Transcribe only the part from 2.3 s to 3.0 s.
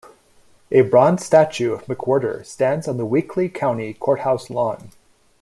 stands on